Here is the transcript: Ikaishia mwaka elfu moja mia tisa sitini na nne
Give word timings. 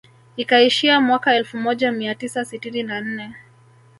Ikaishia 0.37 1.01
mwaka 1.01 1.35
elfu 1.35 1.57
moja 1.57 1.91
mia 1.91 2.15
tisa 2.15 2.45
sitini 2.45 2.83
na 2.83 3.01
nne 3.01 3.35